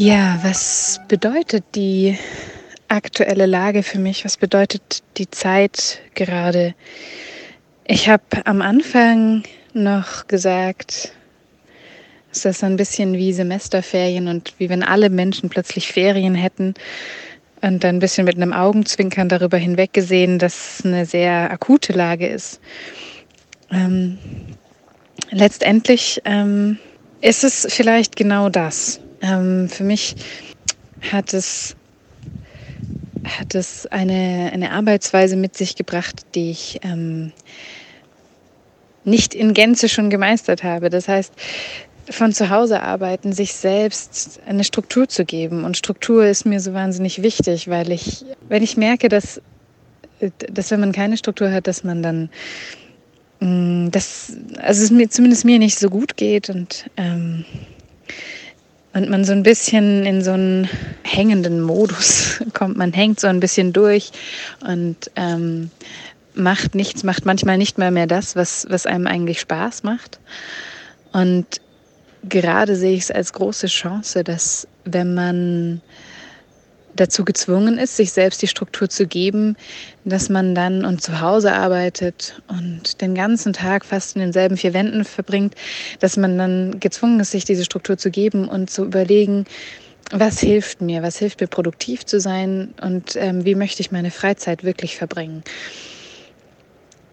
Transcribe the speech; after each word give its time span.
Ja, 0.00 0.38
was 0.42 0.98
bedeutet 1.08 1.62
die 1.74 2.16
aktuelle 2.88 3.44
Lage 3.44 3.82
für 3.82 3.98
mich? 3.98 4.24
Was 4.24 4.38
bedeutet 4.38 5.02
die 5.18 5.30
Zeit 5.30 6.00
gerade? 6.14 6.74
Ich 7.86 8.08
habe 8.08 8.24
am 8.46 8.62
Anfang 8.62 9.42
noch 9.74 10.26
gesagt, 10.26 11.12
es 12.32 12.46
ist 12.46 12.64
ein 12.64 12.76
bisschen 12.76 13.12
wie 13.12 13.34
Semesterferien 13.34 14.28
und 14.28 14.54
wie 14.56 14.70
wenn 14.70 14.82
alle 14.82 15.10
Menschen 15.10 15.50
plötzlich 15.50 15.92
Ferien 15.92 16.34
hätten 16.34 16.72
und 17.60 17.84
ein 17.84 17.98
bisschen 17.98 18.24
mit 18.24 18.36
einem 18.36 18.54
Augenzwinkern 18.54 19.28
darüber 19.28 19.58
hinweggesehen, 19.58 20.38
dass 20.38 20.78
es 20.78 20.86
eine 20.86 21.04
sehr 21.04 21.50
akute 21.50 21.92
Lage 21.92 22.26
ist. 22.26 22.58
Ähm, 23.70 24.16
letztendlich 25.30 26.22
ähm, 26.24 26.78
ist 27.20 27.44
es 27.44 27.66
vielleicht 27.68 28.16
genau 28.16 28.48
das. 28.48 29.02
Ähm, 29.22 29.68
für 29.68 29.84
mich 29.84 30.16
hat 31.12 31.34
es, 31.34 31.76
hat 33.24 33.54
es 33.54 33.86
eine, 33.86 34.50
eine 34.52 34.72
Arbeitsweise 34.72 35.36
mit 35.36 35.56
sich 35.56 35.76
gebracht, 35.76 36.26
die 36.34 36.50
ich 36.50 36.80
ähm, 36.82 37.32
nicht 39.04 39.34
in 39.34 39.54
Gänze 39.54 39.88
schon 39.88 40.10
gemeistert 40.10 40.62
habe. 40.62 40.90
Das 40.90 41.08
heißt, 41.08 41.32
von 42.10 42.32
zu 42.32 42.50
Hause 42.50 42.82
arbeiten, 42.82 43.32
sich 43.32 43.54
selbst 43.54 44.40
eine 44.46 44.64
Struktur 44.64 45.08
zu 45.08 45.24
geben. 45.24 45.64
Und 45.64 45.76
Struktur 45.76 46.26
ist 46.26 46.44
mir 46.44 46.60
so 46.60 46.72
wahnsinnig 46.74 47.22
wichtig, 47.22 47.68
weil 47.68 47.92
ich, 47.92 48.24
wenn 48.48 48.62
ich 48.62 48.76
merke, 48.76 49.08
dass, 49.08 49.40
dass 50.52 50.70
wenn 50.70 50.80
man 50.80 50.92
keine 50.92 51.16
Struktur 51.16 51.52
hat, 51.52 51.66
dass 51.66 51.84
man 51.84 52.02
dann, 52.02 52.30
mm, 53.40 53.90
dass, 53.90 54.32
also 54.58 54.82
es 54.82 54.90
mir 54.90 55.08
zumindest 55.08 55.44
mir 55.44 55.58
nicht 55.58 55.78
so 55.78 55.88
gut 55.88 56.16
geht 56.16 56.50
und, 56.50 56.86
ähm, 56.96 57.44
und 58.92 59.08
man 59.08 59.24
so 59.24 59.32
ein 59.32 59.42
bisschen 59.42 60.04
in 60.04 60.22
so 60.22 60.32
einen 60.32 60.68
hängenden 61.02 61.60
Modus 61.60 62.42
kommt. 62.52 62.76
Man 62.76 62.92
hängt 62.92 63.20
so 63.20 63.28
ein 63.28 63.40
bisschen 63.40 63.72
durch 63.72 64.10
und 64.66 65.10
ähm, 65.16 65.70
macht 66.34 66.74
nichts, 66.74 67.04
macht 67.04 67.24
manchmal 67.24 67.58
nicht 67.58 67.78
mal 67.78 67.90
mehr 67.90 68.06
das, 68.06 68.36
was, 68.36 68.66
was 68.68 68.86
einem 68.86 69.06
eigentlich 69.06 69.40
Spaß 69.40 69.82
macht. 69.82 70.18
Und 71.12 71.46
gerade 72.28 72.76
sehe 72.76 72.94
ich 72.94 73.02
es 73.02 73.10
als 73.10 73.32
große 73.32 73.66
Chance, 73.66 74.24
dass 74.24 74.66
wenn 74.84 75.14
man 75.14 75.80
dazu 76.96 77.24
gezwungen 77.24 77.78
ist, 77.78 77.96
sich 77.96 78.12
selbst 78.12 78.42
die 78.42 78.46
Struktur 78.46 78.88
zu 78.88 79.06
geben, 79.06 79.56
dass 80.04 80.28
man 80.28 80.54
dann 80.54 80.84
und 80.84 81.02
zu 81.02 81.20
Hause 81.20 81.52
arbeitet 81.52 82.40
und 82.48 83.00
den 83.00 83.14
ganzen 83.14 83.52
Tag 83.52 83.84
fast 83.84 84.16
in 84.16 84.22
denselben 84.22 84.56
vier 84.56 84.74
Wänden 84.74 85.04
verbringt, 85.04 85.54
dass 86.00 86.16
man 86.16 86.36
dann 86.38 86.80
gezwungen 86.80 87.20
ist, 87.20 87.30
sich 87.30 87.44
diese 87.44 87.64
Struktur 87.64 87.96
zu 87.96 88.10
geben 88.10 88.48
und 88.48 88.70
zu 88.70 88.84
überlegen, 88.84 89.44
was 90.12 90.40
hilft 90.40 90.80
mir, 90.80 91.02
was 91.02 91.18
hilft 91.18 91.40
mir 91.40 91.46
produktiv 91.46 92.04
zu 92.04 92.20
sein 92.20 92.74
und 92.80 93.14
ähm, 93.16 93.44
wie 93.44 93.54
möchte 93.54 93.80
ich 93.80 93.92
meine 93.92 94.10
Freizeit 94.10 94.64
wirklich 94.64 94.96
verbringen. 94.96 95.44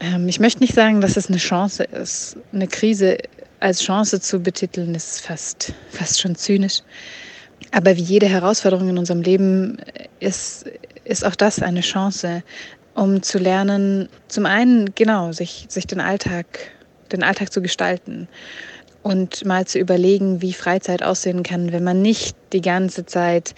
Ähm, 0.00 0.28
ich 0.28 0.38
möchte 0.38 0.60
nicht 0.60 0.74
sagen, 0.74 1.00
dass 1.00 1.16
es 1.16 1.28
eine 1.28 1.38
Chance 1.38 1.84
ist. 1.84 2.36
Eine 2.52 2.68
Krise 2.68 3.18
als 3.60 3.82
Chance 3.82 4.20
zu 4.20 4.40
betiteln, 4.40 4.94
ist 4.94 5.20
fast, 5.22 5.72
fast 5.90 6.20
schon 6.20 6.36
zynisch. 6.36 6.82
Aber 7.70 7.96
wie 7.96 8.02
jede 8.02 8.26
Herausforderung 8.26 8.88
in 8.88 8.98
unserem 8.98 9.22
Leben 9.22 9.78
ist, 10.20 10.66
ist 11.04 11.24
auch 11.24 11.34
das 11.34 11.60
eine 11.60 11.80
Chance, 11.80 12.42
um 12.94 13.22
zu 13.22 13.38
lernen, 13.38 14.08
zum 14.28 14.46
einen, 14.46 14.94
genau, 14.94 15.32
sich, 15.32 15.66
sich 15.68 15.86
den 15.86 16.00
Alltag, 16.00 16.46
den 17.12 17.22
Alltag 17.22 17.52
zu 17.52 17.60
gestalten 17.60 18.28
und 19.04 19.44
mal 19.44 19.66
zu 19.66 19.78
überlegen, 19.78 20.40
wie 20.40 20.54
Freizeit 20.54 21.02
aussehen 21.02 21.42
kann, 21.42 21.72
wenn 21.72 21.84
man 21.84 22.00
nicht 22.00 22.36
die 22.54 22.62
ganze 22.62 23.04
Zeit 23.04 23.54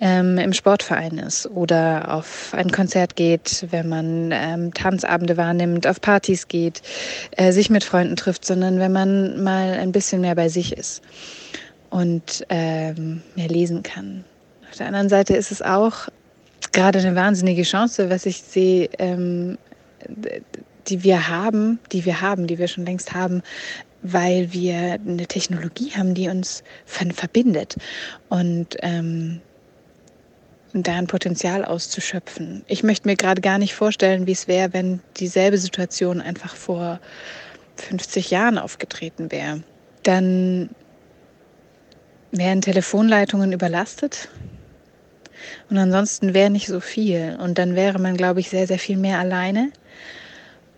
ähm, 0.00 0.38
im 0.38 0.54
Sportverein 0.54 1.18
ist 1.18 1.46
oder 1.50 2.14
auf 2.14 2.54
ein 2.54 2.72
Konzert 2.72 3.14
geht, 3.14 3.66
wenn 3.70 3.90
man 3.90 4.30
ähm, 4.32 4.72
Tanzabende 4.72 5.36
wahrnimmt, 5.36 5.86
auf 5.86 6.00
Partys 6.00 6.48
geht, 6.48 6.80
äh, 7.32 7.52
sich 7.52 7.68
mit 7.68 7.84
Freunden 7.84 8.16
trifft, 8.16 8.46
sondern 8.46 8.78
wenn 8.78 8.92
man 8.92 9.42
mal 9.42 9.74
ein 9.74 9.92
bisschen 9.92 10.22
mehr 10.22 10.34
bei 10.34 10.48
sich 10.48 10.72
ist 10.74 11.02
und 11.90 12.44
ähm, 12.48 13.22
mehr 13.34 13.48
lesen 13.48 13.82
kann. 13.82 14.24
Auf 14.70 14.76
der 14.76 14.86
anderen 14.86 15.08
Seite 15.08 15.36
ist 15.36 15.50
es 15.50 15.62
auch 15.62 16.08
gerade 16.72 16.98
eine 16.98 17.14
wahnsinnige 17.14 17.62
Chance, 17.62 18.10
was 18.10 18.26
ich 18.26 18.42
sehe, 18.42 18.88
ähm, 18.98 19.58
die 20.88 21.02
wir 21.02 21.28
haben, 21.28 21.78
die 21.92 22.04
wir 22.04 22.20
haben, 22.20 22.46
die 22.46 22.58
wir 22.58 22.68
schon 22.68 22.84
längst 22.84 23.14
haben, 23.14 23.42
weil 24.02 24.52
wir 24.52 24.98
eine 25.06 25.26
Technologie 25.26 25.92
haben, 25.96 26.14
die 26.14 26.28
uns 26.28 26.62
verbindet 26.84 27.76
und 28.28 28.76
ähm, 28.82 29.40
ein 30.74 31.06
Potenzial 31.06 31.64
auszuschöpfen. 31.64 32.62
Ich 32.66 32.82
möchte 32.82 33.08
mir 33.08 33.16
gerade 33.16 33.40
gar 33.40 33.58
nicht 33.58 33.74
vorstellen, 33.74 34.26
wie 34.26 34.32
es 34.32 34.46
wäre, 34.46 34.72
wenn 34.74 35.00
dieselbe 35.16 35.56
Situation 35.56 36.20
einfach 36.20 36.54
vor 36.54 37.00
50 37.76 38.30
Jahren 38.30 38.58
aufgetreten 38.58 39.32
wäre. 39.32 39.62
Dann 40.02 40.68
wären 42.32 42.60
Telefonleitungen 42.60 43.52
überlastet 43.52 44.28
und 45.70 45.78
ansonsten 45.78 46.34
wäre 46.34 46.50
nicht 46.50 46.66
so 46.66 46.80
viel. 46.80 47.36
Und 47.40 47.58
dann 47.58 47.74
wäre 47.74 47.98
man, 47.98 48.16
glaube 48.16 48.40
ich, 48.40 48.48
sehr, 48.48 48.66
sehr 48.66 48.78
viel 48.78 48.96
mehr 48.96 49.18
alleine. 49.18 49.70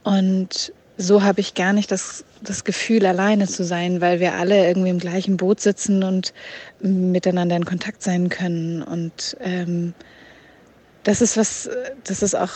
Und 0.03 0.73
so 0.97 1.23
habe 1.23 1.41
ich 1.41 1.55
gar 1.55 1.73
nicht 1.73 1.93
das, 1.93 2.25
das 2.43 2.65
Gefühl, 2.65 3.07
alleine 3.07 3.47
zu 3.47 3.65
sein, 3.65 4.01
weil 4.01 4.21
wir 4.21 4.35
alle 4.35 4.67
irgendwie 4.67 4.91
im 4.91 4.99
gleichen 4.99 5.37
Boot 5.37 5.61
sitzen 5.61 6.03
und 6.03 6.33
miteinander 6.81 7.57
in 7.57 7.65
Kontakt 7.65 8.03
sein 8.03 8.29
können. 8.29 8.83
Und 8.83 9.37
ähm, 9.41 9.95
das 11.05 11.21
ist 11.21 11.37
was, 11.37 11.69
das 12.05 12.23
ist 12.23 12.35
auch, 12.35 12.53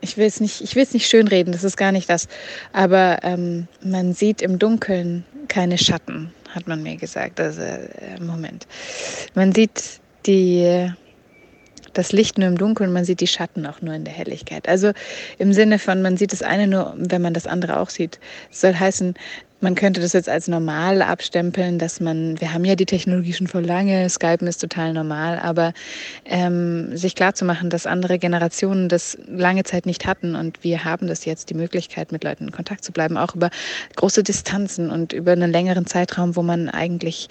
ich 0.00 0.16
will 0.16 0.26
es 0.26 0.40
nicht, 0.40 0.60
ich 0.60 0.76
will 0.76 0.82
es 0.82 0.92
nicht 0.92 1.08
schönreden, 1.08 1.52
das 1.52 1.64
ist 1.64 1.76
gar 1.76 1.92
nicht 1.92 2.08
das. 2.08 2.28
Aber 2.72 3.18
ähm, 3.22 3.66
man 3.82 4.12
sieht 4.12 4.42
im 4.42 4.58
Dunkeln 4.58 5.24
keine 5.48 5.78
Schatten, 5.78 6.32
hat 6.56 6.66
man 6.66 6.82
mir 6.82 6.96
gesagt. 6.96 7.38
Also 7.38 7.62
äh, 7.62 8.20
Moment, 8.20 8.66
man 9.34 9.52
sieht 9.52 10.00
die 10.26 10.90
das 11.96 12.12
Licht 12.12 12.36
nur 12.36 12.48
im 12.48 12.58
Dunkeln, 12.58 12.92
man 12.92 13.04
sieht 13.04 13.20
die 13.20 13.26
Schatten 13.26 13.66
auch 13.66 13.80
nur 13.80 13.94
in 13.94 14.04
der 14.04 14.12
Helligkeit. 14.12 14.68
Also 14.68 14.92
im 15.38 15.52
Sinne 15.52 15.78
von, 15.78 16.02
man 16.02 16.16
sieht 16.16 16.32
das 16.32 16.42
eine 16.42 16.66
nur, 16.66 16.94
wenn 16.96 17.22
man 17.22 17.32
das 17.32 17.46
andere 17.46 17.80
auch 17.80 17.88
sieht. 17.88 18.20
Das 18.50 18.60
soll 18.60 18.74
heißen, 18.74 19.14
man 19.60 19.74
könnte 19.74 20.00
das 20.00 20.12
jetzt 20.12 20.28
als 20.28 20.48
normal 20.48 21.00
abstempeln, 21.00 21.78
dass 21.78 22.00
man, 22.00 22.40
wir 22.40 22.52
haben 22.52 22.64
ja 22.64 22.74
die 22.74 22.84
Technologie 22.86 23.32
schon 23.32 23.46
vor 23.46 23.62
lange, 23.62 24.08
Skypen 24.08 24.46
ist 24.46 24.58
total 24.58 24.92
normal, 24.92 25.38
aber 25.38 25.72
ähm, 26.24 26.96
sich 26.96 27.14
klarzumachen, 27.14 27.70
dass 27.70 27.86
andere 27.86 28.18
Generationen 28.18 28.88
das 28.88 29.16
lange 29.26 29.64
Zeit 29.64 29.86
nicht 29.86 30.06
hatten 30.06 30.34
und 30.34 30.62
wir 30.62 30.84
haben 30.84 31.06
das 31.06 31.24
jetzt, 31.24 31.48
die 31.50 31.54
Möglichkeit, 31.54 32.12
mit 32.12 32.22
Leuten 32.22 32.44
in 32.44 32.52
Kontakt 32.52 32.84
zu 32.84 32.92
bleiben, 32.92 33.16
auch 33.16 33.34
über 33.34 33.50
große 33.96 34.22
Distanzen 34.22 34.90
und 34.90 35.12
über 35.12 35.32
einen 35.32 35.50
längeren 35.50 35.86
Zeitraum, 35.86 36.36
wo 36.36 36.42
man 36.42 36.68
eigentlich 36.68 37.28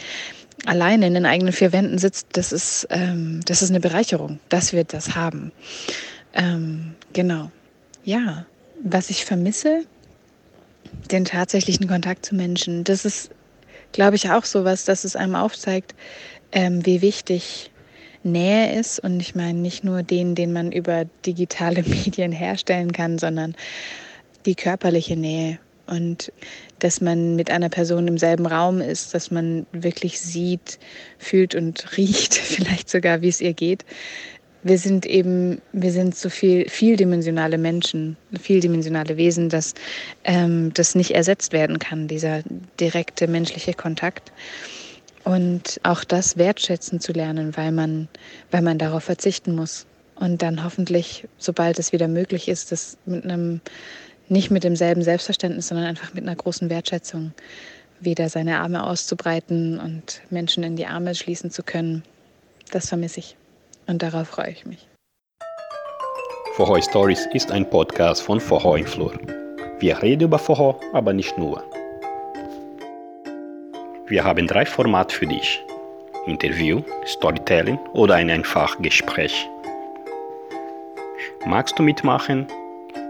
alleine 0.66 1.08
in 1.08 1.14
den 1.14 1.26
eigenen 1.26 1.54
vier 1.54 1.74
Wänden 1.74 2.00
sitzt, 2.00 2.28
das 2.34 2.52
ist, 2.52 2.88
ähm, 2.90 3.42
das 3.46 3.62
ist 3.62 3.70
eine 3.70 3.80
Bereicherung, 3.80 4.40
dass 4.50 4.74
wir 4.74 4.84
das 4.84 5.16
haben. 5.16 5.52
Ähm, 6.34 6.96
genau. 7.14 7.52
Ja, 8.04 8.46
was 8.84 9.10
ich 9.10 9.26
vermisse, 9.26 9.84
den 11.12 11.26
tatsächlichen 11.26 11.88
Kontakt 11.88 12.26
zu 12.26 12.36
Menschen. 12.36 12.84
Das 12.84 13.06
ist, 13.06 13.30
glaube 13.92 14.16
ich, 14.16 14.30
auch 14.32 14.46
so 14.46 14.64
was, 14.64 14.86
dass 14.86 15.04
es 15.04 15.16
einem 15.16 15.36
aufzeigt, 15.36 15.96
ähm, 16.52 16.86
wie 16.86 17.02
wichtig 17.02 17.72
Nähe 18.24 18.78
ist. 18.78 19.00
Und 19.00 19.20
ich 19.20 19.36
meine 19.36 19.60
nicht 19.60 19.84
nur 19.84 20.04
den, 20.04 20.36
den 20.36 20.52
man 20.52 20.72
über 20.72 21.06
digitale 21.26 21.84
Medien 21.88 22.32
herstellen 22.32 22.92
kann, 22.92 23.18
sondern 23.18 23.56
die 24.46 24.56
körperliche 24.56 25.16
Nähe. 25.16 25.60
Und 25.88 26.32
dass 26.80 27.00
man 27.00 27.36
mit 27.36 27.52
einer 27.52 27.70
Person 27.70 28.08
im 28.08 28.18
selben 28.18 28.48
Raum 28.48 28.82
ist, 28.82 29.14
dass 29.14 29.30
man 29.30 29.68
wirklich 29.72 30.20
sieht, 30.20 30.80
fühlt 31.20 31.56
und 31.56 31.86
riecht, 31.98 32.34
vielleicht 32.36 32.90
sogar, 32.90 33.22
wie 33.22 33.30
es 33.30 33.42
ihr 33.42 33.54
geht. 33.54 33.86
Wir 34.66 34.80
sind 34.80 35.06
eben, 35.06 35.62
wir 35.74 35.92
sind 35.92 36.16
so 36.16 36.28
viel, 36.28 36.68
vieldimensionale 36.68 37.60
Menschen, 37.60 38.18
vieldimensionale 38.42 39.16
Wesen, 39.16 39.48
dass 39.48 39.76
ähm, 40.24 40.74
das 40.74 40.96
nicht 40.96 41.12
ersetzt 41.12 41.54
werden 41.54 41.78
kann, 41.78 42.08
dieser 42.08 42.42
direkte 42.80 43.28
menschliche 43.28 43.76
Kontakt. 43.76 44.32
Und 45.24 45.80
auch 45.84 46.04
das 46.04 46.38
wertschätzen 46.38 47.00
zu 47.00 47.12
lernen, 47.12 47.56
weil 47.56 47.72
man, 47.72 48.08
weil 48.50 48.64
man 48.64 48.80
darauf 48.80 49.04
verzichten 49.04 49.54
muss. 49.54 49.86
Und 50.16 50.42
dann 50.42 50.64
hoffentlich, 50.64 51.28
sobald 51.38 51.78
es 51.78 51.92
wieder 51.92 52.08
möglich 52.08 52.48
ist, 52.48 52.72
das 52.72 52.98
mit 53.06 53.24
einem 53.24 53.62
nicht 54.30 54.50
mit 54.50 54.64
demselben 54.64 55.04
Selbstverständnis, 55.04 55.68
sondern 55.68 55.86
einfach 55.86 56.16
mit 56.16 56.24
einer 56.24 56.36
großen 56.36 56.72
Wertschätzung 56.72 57.34
wieder 58.00 58.30
seine 58.30 58.58
Arme 58.58 58.84
auszubreiten 58.84 59.80
und 59.80 60.22
Menschen 60.32 60.64
in 60.64 60.76
die 60.76 60.88
Arme 60.88 61.14
schließen 61.14 61.52
zu 61.52 61.62
können. 61.62 62.02
Das 62.72 62.90
vermisse 62.90 63.20
ich 63.20 63.38
und 63.88 64.02
darauf 64.02 64.28
freue 64.28 64.52
ich 64.52 64.66
mich. 64.66 64.88
Vorhoi 66.56 66.82
Stories 66.82 67.28
ist 67.34 67.52
ein 67.52 67.70
Podcast 67.70 68.22
von 68.22 68.40
Vorhoi 68.40 68.80
im 68.80 68.86
Flur. 68.86 69.14
Wir 69.80 70.02
reden 70.02 70.24
über 70.24 70.40
Vorhoi, 70.40 70.76
aber 70.94 71.12
nicht 71.12 71.38
nur. 71.38 71.62
Wir 74.08 74.24
haben 74.24 74.48
drei 74.48 74.66
Formate 74.66 75.14
für 75.14 75.28
dich. 75.28 75.62
Interview, 76.28 76.82
Storytelling 77.06 77.78
oder 77.94 78.16
ein 78.16 78.30
einfach 78.30 78.82
Gespräch. 78.82 79.50
Magst 81.46 81.78
du 81.78 81.84
mitmachen? 81.84 82.48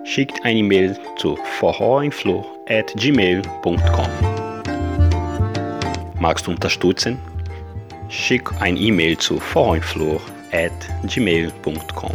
Schickt 0.05 0.43
eine 0.43 0.57
E-Mail 0.59 0.97
zu 1.15 1.35
vorhoinflur@gmail.com. 1.59 4.09
Magst 6.19 6.47
du 6.47 6.51
unterstützen? 6.51 7.19
Schick 8.09 8.51
ein 8.61 8.77
E-Mail 8.77 9.17
zu 9.17 9.39
vorhoinflur@gmail.com. 10.55 12.11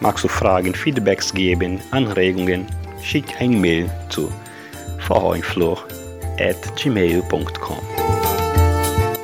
Magst 0.00 0.24
du 0.24 0.28
Fragen, 0.28 0.74
Feedbacks 0.74 1.32
geben, 1.34 1.80
Anregungen? 1.90 2.66
Schick 3.02 3.40
ein 3.40 3.54
E-Mail 3.54 3.90
zu 4.08 4.30
vorhoinflur@gmail.com. 5.00 7.78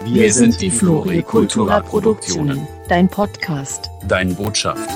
Wir 0.05 0.33
sind 0.33 0.61
die 0.61 0.71
Floricultura 0.71 1.79
Produktionen. 1.81 2.67
Dein 2.89 3.09
Podcast. 3.09 3.89
Dein 4.07 4.35
Botschaft. 4.35 4.91